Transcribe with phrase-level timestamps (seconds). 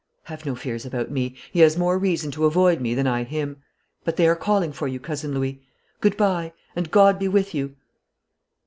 [0.23, 1.35] 'Have no fears about me.
[1.51, 3.57] He has more reason to avoid me than I him.
[4.03, 5.61] But they are calling for you, Cousin Louis.
[5.99, 7.75] Good bye, and God be with you!'